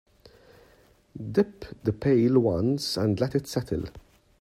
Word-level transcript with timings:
Dip 1.31 1.65
the 1.83 1.93
pail 1.93 2.39
once 2.39 2.97
and 2.97 3.19
let 3.19 3.35
it 3.35 3.45
settle. 3.45 3.83